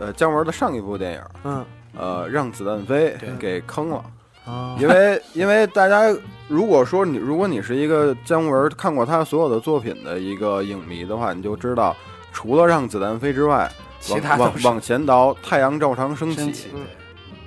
[0.00, 1.64] 呃，姜文的上一部电影，嗯。
[1.96, 3.30] 呃，让子弹飞对。
[3.38, 4.04] 给坑了。
[4.44, 6.12] 啊， 因为因为大家
[6.48, 11.94] 如果说你如果你是一个姜文看过他所有的作品的一个影迷的话，你就知道，
[12.32, 13.70] 除了让子弹飞之外，
[14.02, 16.68] 其他往往往前倒， 太阳照常升起，升起，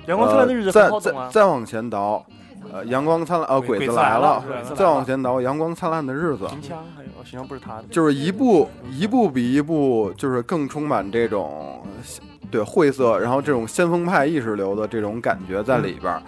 [0.06, 1.28] 阳光灿烂的日子呃再再。
[1.30, 2.24] 再往前倒，
[2.72, 4.42] 呃，阳光灿烂，呃，鬼鬼子子来了
[4.74, 11.84] 再往前倒，阳光灿烂的日子，秦腔还有，哦秦腔不是他的，就是一部一部比一部，就是更充满这种
[12.50, 16.22] 对晦涩，然后这种先锋派意识流的这种感觉在里边儿。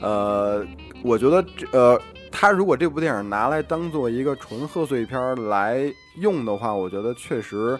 [0.00, 0.64] 呃，
[1.02, 7.78] 我觉得这呃，他如果这部电影拿来当做一个纯贺岁片儿来用的话，我觉得确实。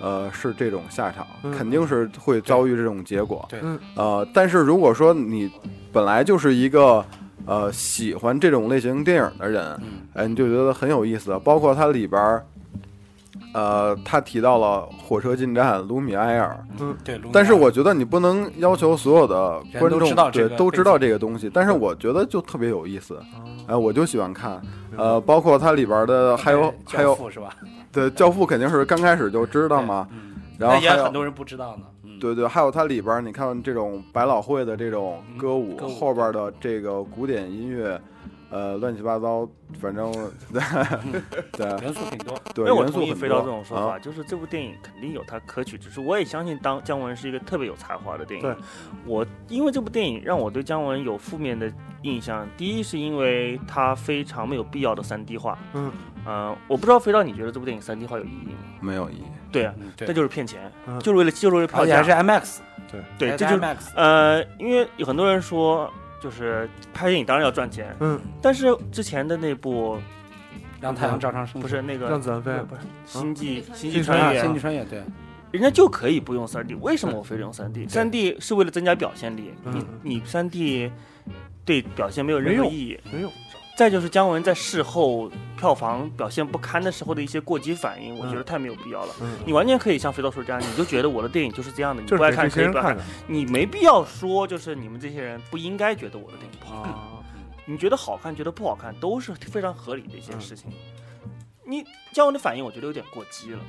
[0.00, 3.44] 呃，是这种下场，嗯肯定是会遭遇这种结果。
[3.48, 5.50] 对嗯呃，但是如果说你
[5.92, 7.04] 本来就是一个
[7.46, 11.38] 呃喜欢这种类型电影的人，嗯哎，你就觉得很有意思。
[11.44, 12.46] 包括它里边儿，
[13.54, 17.16] 呃，他提到了火车进站、卢米埃尔，嗯对。
[17.18, 23.24] 卢米但是我觉得你不能要求所有的观众对都知道这个东西，但是我觉得就特别有意思，啊
[23.68, 24.60] 哎，我就喜欢看。
[24.96, 27.54] 呃，包括它里边的还有还有是吧？
[27.92, 31.84] 对教父肯定是刚开始就知道嘛，嗯，然后也很多人不知道呢。
[32.04, 38.00] 嗯，对对，还有它里边儿，你看这种百老汇的这种嗯歌舞，歌舞后边的这个古典音乐，
[38.50, 39.48] 呃，乱七八糟，
[39.80, 40.10] 反正
[40.52, 40.62] 对
[41.52, 42.38] 对元素挺多。
[42.54, 46.04] 对，元素很同意飞刀多这种说法，啊就是这部电影肯定有它可取之处。
[46.04, 48.46] 我也相信当姜文是一个特别有才华的电影。
[48.46, 48.56] 对，
[49.04, 51.70] 我因为这部电影让我对姜文有负面的
[52.02, 52.48] 印象。
[52.56, 55.58] 第一是因为他非常没有必要的三 D 化。
[55.74, 55.92] 嗯，
[56.28, 58.58] 呃，我不知道飞刀你觉得这部电影三 D 化有意义吗？
[58.82, 59.22] 没有意义。
[59.50, 61.96] 对啊，嗯，对那，就是骗钱，嗯就是为了就是为了票价。
[61.96, 62.58] 而且还是 IMAX，
[62.92, 63.76] 对，对这就是 IMAX。
[63.94, 69.98] 呃，因为有很多人说，就是拍电影当然要赚钱，嗯，但是之前的那部
[70.82, 71.62] 让太阳照常升起。
[71.62, 75.02] 不是那个让子弹飞，不是星际星际穿越星际穿越对，
[75.50, 77.88] 人家就可以不用三 D，为什么我非得用三 D？
[77.88, 80.92] 三 D 是为了增加表现力，嗯你你三 D
[81.64, 83.00] 对表现没有任何意义。
[83.10, 83.32] 没用。
[83.78, 89.14] 再就是姜文在事后票房表现不堪的时候的一些过激反应，我觉得太没有必要了。
[89.20, 96.92] 嗯，你完全可以像肥皂说这样，你就觉得我的电影就是这样的，你不爱看可以不爱看，你没必要说就是你们这些人不应该觉得我的电影不好看。
[96.92, 97.22] 啊。
[97.66, 100.72] 你觉得好看，觉得不好看，都是非常合理的一些嗯事情。
[101.64, 103.60] 你姜文的反应，我觉得有点过激了。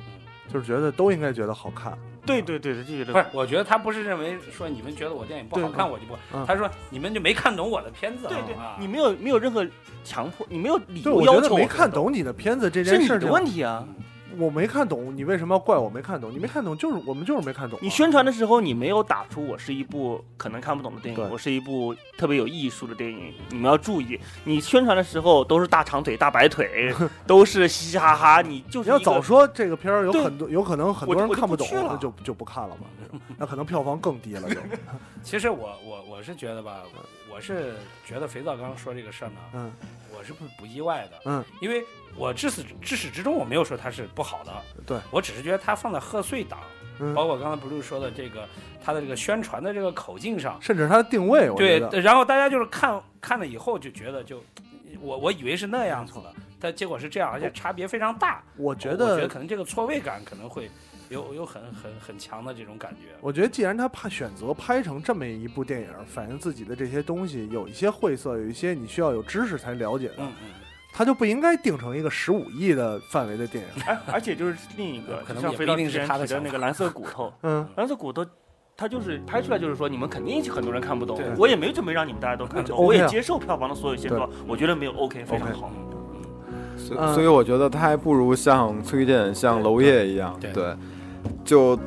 [0.52, 8.26] 就是觉得都应该觉得好看，对对对对，就觉得不是，我觉得他不是认为说你们觉得我电影不好看我就不嗯，他说你们就没看懂我的片子。
[8.28, 9.66] 对对啊，你没有没有任何
[10.02, 13.86] 强迫，你没有理对，由我觉得没要求我看懂你的片子这是你的件事情，问题啊！
[14.38, 16.30] 我没看懂，你为什么要怪我没看懂？
[16.32, 17.82] 你没看懂就是我们就是没看懂啊。
[17.82, 23.32] 你宣传的时候，你没有打出我是一部可能看不懂的电影，我是一部特别有艺术的电影。
[23.50, 26.94] 你们要注意，你宣传的时候都是大长腿、大白腿，
[27.26, 32.86] 都是嘻嘻哈哈，你就是你要早说这个片儿有很多有可能很多人看懂，不懂就就不看了嘛。
[33.36, 34.60] 那可能票房更低了就。
[35.22, 36.82] 其实我我我是觉得吧，
[37.30, 37.74] 我是
[38.06, 39.72] 觉得肥皂刚刚说这个事儿呢，嗯
[40.20, 41.82] 我是不不意外的，嗯，因为
[42.14, 44.52] 我至始至始至终我没有说它是不好的，
[44.84, 46.60] 对我只是觉得它放在贺岁档，
[46.98, 48.46] 嗯，包括刚才 blue 说的这个
[48.84, 54.44] 它的这个宣传的这个口径上，甚至它的定位，我觉对得，然后大家就是看看了以后就觉得就，
[55.00, 58.42] 我我以为是那样子的，但结果是这样，而且差别非常大。
[58.58, 60.70] 我觉我觉得得可能这个错位感可能会
[61.10, 63.14] 有有很很很强的这种感觉。
[63.20, 70.50] 我觉得，既然他怕选择拍成这么一部电影，反映自己的这些东西，有一些晦涩，有一些你需要有知识才了解的，嗯嗯，
[70.92, 73.82] 他就不应该定成一个十五亿的范围的电影。
[73.86, 78.24] 而而且就是另一个，可能不一定是飞到之前他的那个蓝色骨头， 嗯，蓝色骨头。
[78.76, 85.70] 他就是拍出来，就是说你们肯定很多人看不懂，我也没准备让你们大家都看懂我也接受票房的所有现状，我觉得没有 OK 非常好。
[85.76, 85.90] 嗯
[86.78, 90.74] 所以所以我觉得他还不如像崔健、像娄烨一样，对对，
[91.44, 91.78] 就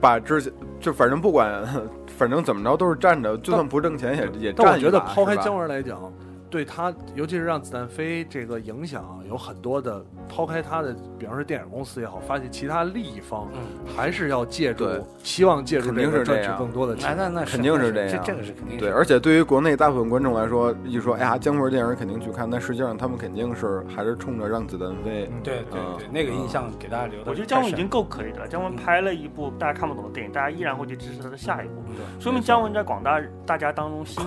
[0.00, 1.64] 把之前就反正不管，
[2.16, 6.00] 反正怎么着都是站着，就算不挣钱也也但我站一把觉得抛开姜文来讲，
[6.50, 10.04] 对他，尤其是让子弹飞这个影响有很多的。
[10.28, 13.60] 抛开他的，比方说电影公司也好，发现其他利益方嗯
[13.96, 17.14] 还是要借助对，希望借助肯定这个赚取是这更多的钱。
[17.16, 25.30] 那那那肯定是这样这这个是肯定是对，而且对于国内大部分观众来说，一说哎呀姜文电影肯定去看，但实际上他们肯定是还是冲着让子弹飞。
[25.30, 27.30] 嗯对对对，那个印象给大家留的。
[27.30, 28.48] 我觉得姜文已经够可以的了。
[28.48, 31.74] 姜文拍了一部大家看不懂的电影，大家依然会去支持他的下一部，
[32.18, 34.16] 说明姜文在广大大家当中心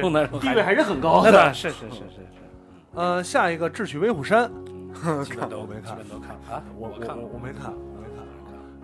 [0.00, 1.54] 中的地位地位还是很高那 的。
[1.54, 2.42] 是是是是是，
[2.94, 4.50] 呃，下一个《智取威虎山》，
[5.24, 5.96] 基本都我没看。
[5.96, 7.24] 基本都看啊，我我看了。
[7.32, 8.08] 我没看，我没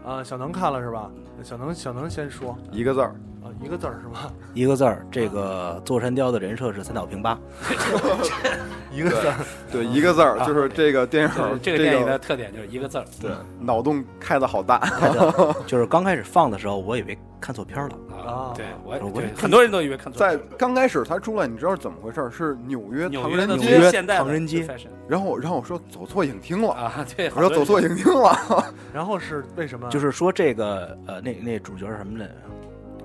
[0.04, 0.12] 看。
[0.14, 1.10] 啊、小能看了是吧？
[1.42, 2.56] 小能小能先说。
[2.70, 4.32] 一个字儿，啊，一个字儿是吧？
[4.54, 5.06] 一个字儿。
[5.12, 7.38] 这个座山雕的人设是三岛平八，
[8.90, 9.34] 一个字儿。
[9.70, 13.30] 对，一个字儿，就是这个电影，这个电影的特点就是一个字儿对
[13.60, 14.80] 脑洞开的好大。
[15.66, 17.98] 就是刚开始放的时候，我以为看错片了。
[18.26, 18.52] 啊。
[18.56, 20.38] 对，我我对很多人都以为看错在。
[20.56, 22.30] 刚开始他出来，你知道怎么回事？
[22.30, 24.66] 是纽约唐纽约的人街，纽约现代唐人街
[25.06, 28.64] 然后然后我说走错影厅了，啊，对，我说走错影厅了。
[28.94, 29.86] 然后是为什么？
[29.90, 32.32] 就是说这个呃，那那主角是什么来着？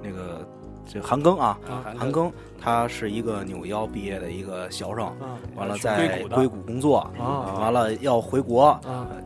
[0.01, 0.47] 那个
[0.85, 2.31] 这个韩庚啊，啊，韩庚。
[2.61, 7.55] 他是一个纽腰毕业的一个学生，啊完了在硅谷工作，啊。
[7.57, 8.77] 完了要回国，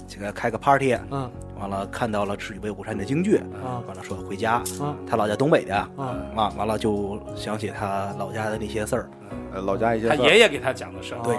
[0.07, 1.29] 这个开个 party，啊。
[1.59, 3.81] 完了看到了《赤羽威虎山》的京剧，啊。
[3.87, 4.93] 完了说回家，啊。
[5.09, 6.15] 他老家东北的，啊！
[6.35, 9.09] 啊，完了就想起他老家的那些事儿，
[9.53, 11.21] 呃，老家一些他爷爷给他讲的事儿。
[11.23, 11.35] 对。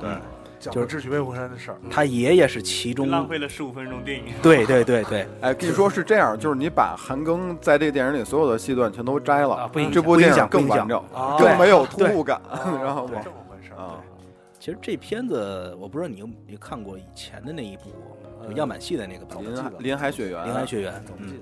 [0.00, 0.10] 对，
[0.58, 1.78] 讲的智取威虎山的事儿。
[1.90, 4.34] 他爷爷是其中，浪费了十五分钟电影。
[4.42, 12.40] 对对对对，哎，跟你说是这样，就是你把韩庚在这个电影里所有的戏段全都摘了，啊不影响这部电影更完整，啊更没有突对兀感。
[12.48, 14.00] 啊 然后这么回事儿啊，
[14.58, 17.92] 其实这片子我不知道你有你看过以前的那一部
[18.48, 21.40] 就样板戏的那个版本，林海林海雪原，林海雪原，嗯怎么记，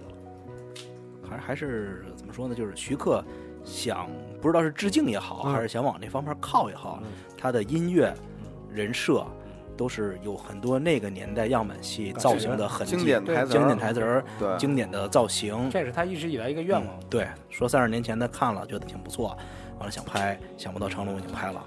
[1.28, 2.54] 还还是怎么说呢？
[2.54, 3.22] 就是徐克
[3.62, 4.08] 想
[4.40, 8.12] 不知道是致敬也好，嗯还是想往那方面靠也好嗯，他的音乐、
[8.74, 9.24] 人设
[9.76, 15.70] 都是有很多那个年代样板戏造型的痕迹，经典台词儿经典台词儿、对，经典的造型。
[15.70, 17.00] 这是他一直以来一个愿望。
[17.08, 19.36] 对，说三十年前他看了，觉得挺不错，
[19.78, 21.64] 完了想拍，想不到成龙已经拍了。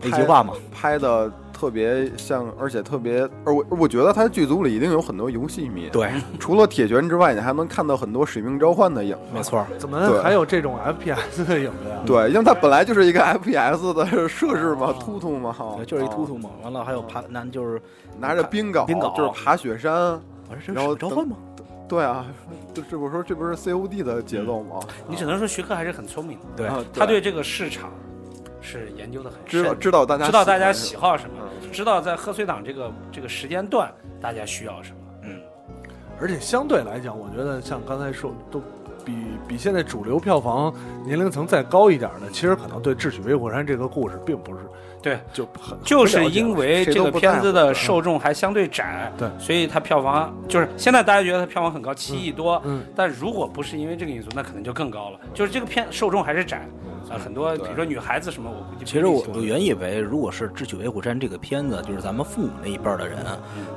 [0.00, 9.20] 那句话嘛，拍的特别像，而且特别，而我我觉得他剧组里一定有很多游戏迷，，对，除了铁拳之外，你还能看到很多使命召唤的影子。
[9.32, 11.96] 没错，怎么还有这种 FPS 的影子呀？
[12.04, 16.50] 对，因为它本来就是一个 FPS 的设置嘛，突突嘛，哈，就是一突啊突嘛。
[16.62, 17.80] 完了还有爬，那就是
[18.20, 20.20] 拿着冰镐，冰镐就是爬雪山。
[20.66, 21.36] 然后召唤吗？
[21.88, 22.26] 对啊，
[22.74, 24.76] 这这我说这不是 COD 的节奏吗？
[25.08, 27.90] 你只能说徐克还是很聪明的，对啊他对这个市场
[28.66, 34.98] 是研究的很知道深，知道大家知道大家喜喜好什么，嗯知道在贺岁档这个这个时间段大家需要什么。
[35.22, 35.40] 嗯
[36.18, 38.60] 而且相对来讲，我觉得像刚才说，都
[39.04, 39.14] 比
[39.46, 40.74] 比现在主流票房
[41.04, 44.60] 年龄层再高一点的，其实可能对《智取威虎山》这个故事并不是
[45.06, 55.20] 对，就很就是因为这个片子的受众还相对窄，对所以它票房就是现在大家觉得它票房很高，七亿多，嗯但如果不是因为这个因素，那可能就更高了。
[55.32, 56.66] 就是这个片受众还是窄
[57.08, 63.18] 啊，很多比如说女孩子什么，我估计其实我我原以为，如果是《智取威虎山》这个片子，就是咱们父母那一辈的人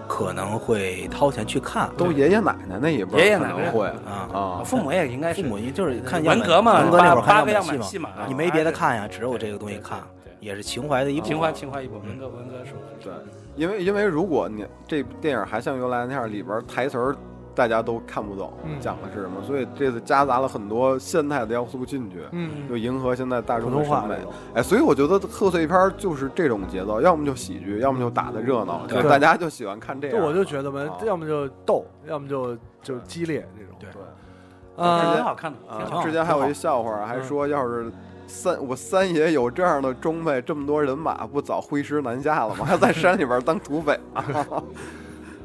[0.07, 1.91] 可能会掏钱去看。
[1.95, 11.29] 都爷爷奶奶那一辈爷爷奶奶会啊，啊，父母也应该是父母就是看文革嘛，文革那会儿看八八个样样板戏嘛，板戏嘛，你没别的看呀，只有这个东西看，对，也是情怀的一部分。
[11.29, 13.13] 情怀情怀一部分，文革文革是对，
[13.55, 17.15] 因为因为如果你这电影还像原来那样，里边台词儿
[17.53, 18.79] 大家都看不懂嗯。
[18.79, 22.69] 讲的是什么，所以这次夹杂了很多现代的要素进去，嗯。
[22.69, 24.15] 就迎合现在大众的审美。
[24.53, 29.01] 哎，所以我觉得贺岁片就是这种节奏，要么就喜剧，要么就打的热闹，对。
[29.01, 30.17] 就大家就喜欢看这就。
[30.17, 33.75] 我就觉得嘛啊，要么就逗，要么就就激烈这种。
[33.79, 33.89] 对。
[33.89, 37.91] 啊挺呃，好看的，挺好啊，之前还有一笑话，还说要是
[38.29, 42.63] 三我三爷有这样的装备，这么多人马，不早挥师南下了吗？
[42.63, 44.63] 还在山里边当土匪啊？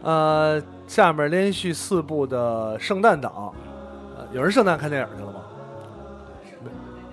[0.05, 3.53] 呃，下面连续四部的圣诞档，
[4.16, 5.40] 呃，有人圣诞看电影去了吗？
[6.62, 6.70] 没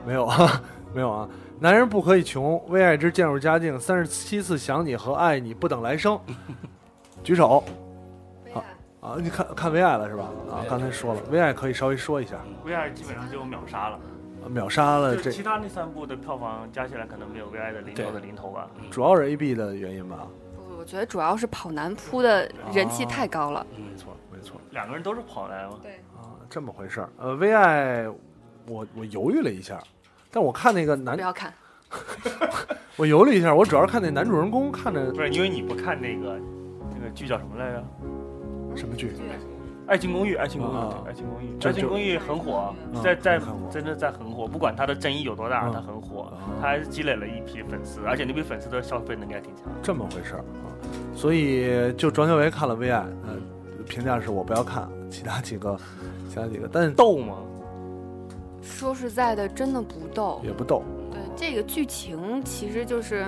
[0.07, 0.62] 没有啊，
[0.93, 1.27] 没有啊。
[1.57, 6.19] 男人不可以穷，为爱之渐入佳境，三十七次想你和爱你不等来生。
[7.23, 7.63] 举手
[8.99, 9.15] 啊！
[9.17, 10.25] 你看看为爱了是吧？
[10.51, 13.99] 啊，刚才说了，为爱可以稍微说一下，VR 基本上就秒杀了，
[14.49, 18.69] 秒杀了这其他那三部的票房加起来可能没有 V I 的零头的零头吧。
[18.89, 20.27] 主要是 A B 的原因吧？
[20.56, 23.65] 不我觉得主要是跑男扑的人气太高了。
[23.77, 25.80] 没错，没错两个人都是跑男嘛，
[26.17, 27.10] 啊，这么回事儿。
[27.17, 28.08] 呃，为爱，
[28.67, 29.80] 我我犹豫了一下，
[30.32, 31.54] 但我看那个男不，要看，
[32.97, 36.39] 我犹豫了一下，我主要是看那男主人公看着不是因为你不看那个
[36.95, 37.84] 那个剧叫什么来着？
[38.75, 39.10] 什么剧？
[39.91, 40.73] 《爱情公寓》，《爱情公寓》
[41.06, 49.65] 爱情公寓》，《爱情公寓》很火，啊在在真的在很火，不管它的争议有多大，啊它很火啊，它还是积累了一批粉丝，而且那批粉丝的消费能力还挺强。
[49.84, 50.71] 这么回事儿啊，
[51.13, 55.77] 所以就庄小维看了《微爱》，呃，评价是我不要看，其他几个，
[56.30, 57.36] 其他几个，但逗吗？
[58.62, 60.39] 说实在的，真的不逗。
[60.42, 60.83] 也不逗。
[61.12, 63.25] 对，这个剧情其实就是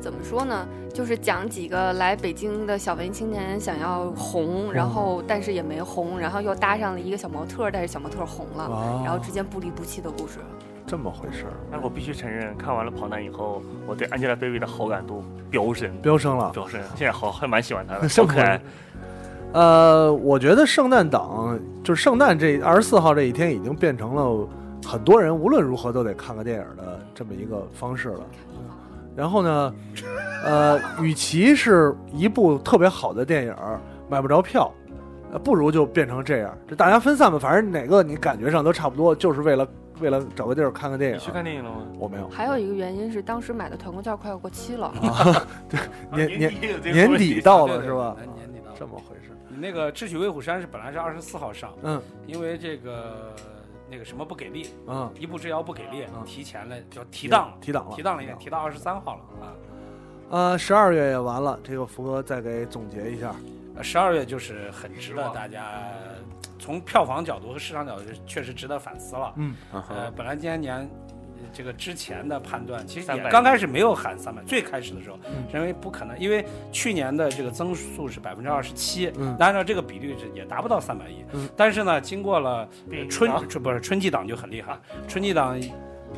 [0.00, 0.66] 怎么说呢？
[0.92, 10.38] 就是讲几个来北京的小文艺青年想要红，然后但是也没红，然后又搭上了一个小模特儿，但是小模特红了，啊，然后之间不离不弃的故事。
[10.86, 16.50] 这么回事儿，但我必须承认，看完了《跑男》以后，我对 Angelababy 的好感度飙升，飙升了。
[16.50, 16.80] 飙升。
[16.96, 18.60] 现在好还蛮喜欢她的， 好可爱。
[19.52, 24.48] 呃，我觉得圣诞档就是圣诞这二十四号这一天已经变成了
[24.84, 28.20] 很多人无论如何都得看个电影的这么一个方式了。
[29.16, 29.74] 然后呢，
[30.44, 33.54] 呃，与其是一部特别好的电影
[34.08, 34.72] 买不着票，
[35.32, 39.66] 呃，不如就变成这样，这大家分散吧，反正哪个你感觉上都差不多，就是为了
[40.00, 41.16] 为了找个地儿看个电影。
[41.16, 41.76] 你去看电影了吗？
[41.98, 44.92] 我没有，还有一个原因是当时买的团购券快要过期了，
[46.12, 48.16] 年年底有这个年底到对对了是吧？
[48.36, 49.30] 年底到了这么回事。
[49.48, 53.34] 你那个《智取威虎山》是本来是二十四号上，嗯因为这个
[53.90, 59.52] 那个什么不给力，嗯，一步之遥不给力，嗯提前了就提档了，提档了，提档了一点，提到二十三号了啊。
[60.30, 63.34] 呃，十二月也完了，这个福哥再给总结一下。
[63.82, 65.82] 十二月就是很值得大家
[66.58, 69.32] 从票房角度和市场角度确实值得反思了。
[69.36, 71.09] 嗯，呃，本来今年年呃
[71.52, 75.44] 这个之前的判断，其实也刚开始没有喊三百，最开始的时候嗯。
[75.52, 79.36] 认为不可能，因为去年的这个增速是百分之二十七，嗯。
[79.38, 81.24] 按照这个比率是也达不到三百亿。
[81.32, 81.48] 嗯。
[81.56, 82.68] 但是呢，经过了
[83.08, 83.42] 春啊。
[83.48, 84.78] 春不是春季档就很厉害，
[85.08, 85.60] 春季档。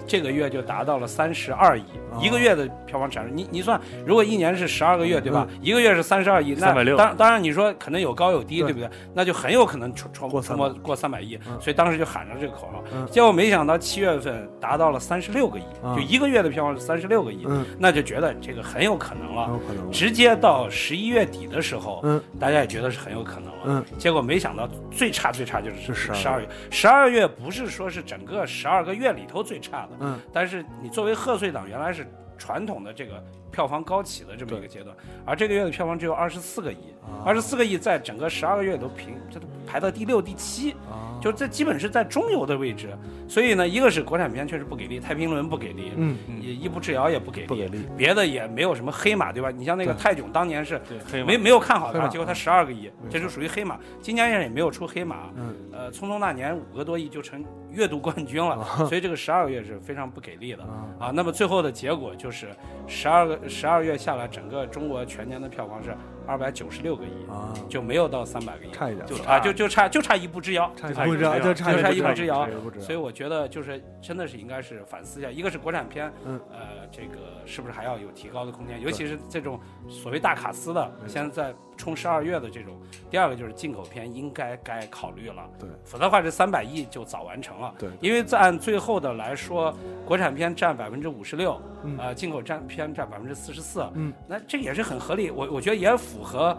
[0.07, 2.19] 这个月就达到了三十二亿，哦。
[2.21, 5.47] 一个月的票房产生，你你算，如果一年是十二个月，对吧？
[5.61, 8.73] 一个月是三十二亿，那360当当然你说可能有高有低，对。
[8.73, 8.89] 对不对？
[9.15, 11.61] 那就很有可能冲冲过冲破300过三百亿，嗯。
[11.61, 12.83] 所以当时就喊着这个口号。
[12.95, 13.07] 嗯。
[13.11, 19.49] 结果没想到七月份达到了三十六个亿，啊就一个月的票房是三十六个亿，嗯，那就觉得这个很有可能了。
[19.51, 19.91] 有可能。
[19.91, 22.23] 直接到十一月底的时候，嗯。
[22.41, 23.63] 大家也觉得是很有可能了。
[23.67, 32.07] 嗯，结果没想到最差最差就是是12十二月，十二月不是说是整个十二个月里头最差的，嗯，但是你作为贺岁档，原来是
[32.39, 37.23] 传统的这个票房高起的这么一个阶段，而这个月的票房只有二十四个亿，啊。
[37.25, 42.97] 二十四个亿在整个十二个月都平，这都排到第六、第七，啊，就这基本是在中游的位置。
[43.29, 47.87] 所以呢，一个是国产片确实不给力，《太平轮》不给力，嗯，也一步之遥也不给力，不给力。
[47.97, 49.51] 别的也没有什么黑马，对吧？
[49.51, 53.79] 你像那个泰囧当年是对，没没有看好它，结果它十二个亿，这就属于黑马。
[54.01, 61.11] 今年也没有出黑马，嗯，呃，匆匆那年五个多亿就成月度冠军了，所以这个十二个月是非常不给力的啊啊。
[61.15, 62.49] 那么最后的结果就是
[62.87, 65.97] 十二个十二月下来，整个中国全年的票房是
[66.27, 72.83] 二百九十六个亿，啊，就没有到三百个亿，差一点，就啊，就就差就差一步之遥，差一步之遥就差一步之遥差一步之遥。
[72.83, 76.41] 所以我觉得就是真的是应该是反思一下，一个是国产片，嗯。
[76.51, 82.81] 呃，这个是不是还要有提高的空间，尤其是这种所谓大卡司的，现在在冲十二月的这种。
[83.11, 87.75] 第二个就是进口片应该该考虑了，对，否则的话这三百亿就早完成了。
[87.79, 87.91] 对。
[88.01, 89.75] 因为在按最后的来说，
[90.05, 96.57] 国产片占百分之五十六，嗯呃，进口占片占百分之四十四，嗯，那这也是很合理，我我觉得也符合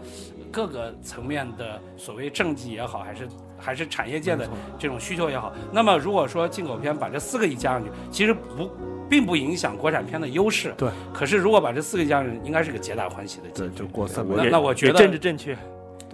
[0.52, 3.28] 各个层面的所谓政绩也好，还是
[3.64, 4.48] 还是产业界的
[4.78, 5.54] 这种需求也好。
[5.72, 8.70] 那么如果说进口片把这四个亿加上去，其实不
[9.10, 10.74] 并不影响国产片的优势。
[10.78, 10.90] 对。
[11.14, 13.76] 可是如果把这四个亿加上去，应该是个皆大欢喜的结对，局。
[13.80, 15.58] 就过三百那那我觉得也政治正确，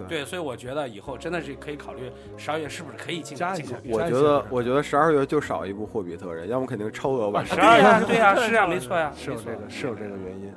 [0.08, 3.94] 对，所以我觉得以后真的是可以考虑十二月是不是可以进加一下进口片。
[3.94, 7.58] 我觉得，我觉得十二月就少一部《霍比特人》，要么肯定超额完成。
[7.58, 10.52] 啊对呀、 对呀、是啊，没错呀、是有这个是有这个原因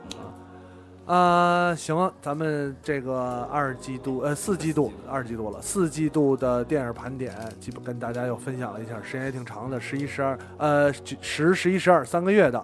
[1.05, 1.73] 啊。
[1.73, 12.59] 啊，行，咱们这个二季度呃四季度二季度了，四季度的电影盘点，基本跟大家又分享了一下，时间也挺长的，十一十二呃十十一十二三个月的，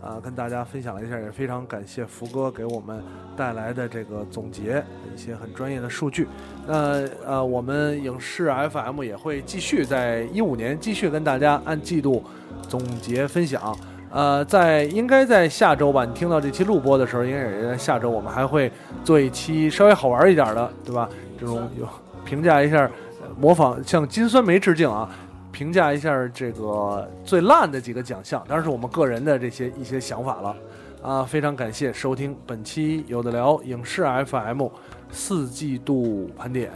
[0.00, 3.02] 啊，跟大家分享了一下，也非常感谢福哥给我们
[3.36, 4.82] 带来的这个总结，
[5.14, 6.26] 一些很专业的数据。
[6.66, 12.24] 那呃，我们影视 FM 也会继续在一五年继续跟大家按季度
[12.68, 13.76] 总结分享。
[14.14, 18.70] 呃，在应该在下周吧，你听到这期录播的时候，应该也在下周，我们还会
[19.02, 21.08] 做一期稍微好玩一点的，对吧？
[21.36, 21.84] 这种有
[22.24, 22.88] 评价一下，
[23.36, 25.10] 模仿向金酸梅致敬啊，
[25.50, 30.54] 评价一下这个最烂的几个奖项，当然是我们个人的这些一些想法了。
[31.02, 34.68] 啊，非常感谢收听本期有的聊影视 FM
[35.10, 36.70] 四季度盘点，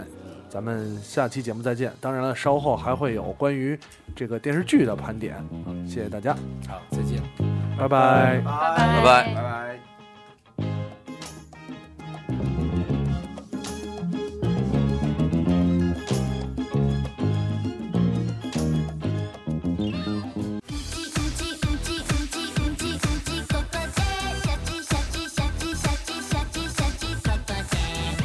[0.48, 1.92] 咱们下期节目再见。
[2.00, 3.78] 当然了，稍后还会有关于
[4.16, 5.36] 这个电视剧的盘点。
[5.66, 6.34] 嗯，谢谢大家，
[6.66, 7.22] 好，再见。
[7.78, 8.40] 拜拜。
[8.40, 9.87] 拜拜拜拜。